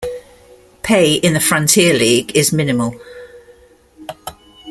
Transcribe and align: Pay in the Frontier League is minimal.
Pay 0.81 1.13
in 1.19 1.33
the 1.33 1.39
Frontier 1.39 1.93
League 1.93 2.35
is 2.35 2.51
minimal. 2.51 2.99